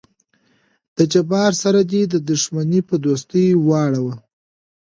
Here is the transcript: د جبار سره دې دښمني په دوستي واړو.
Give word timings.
د 0.97 0.99
جبار 1.13 1.51
سره 1.63 1.79
دې 1.91 2.01
دښمني 2.29 2.81
په 2.89 2.95
دوستي 3.05 3.45
واړو. 3.67 4.09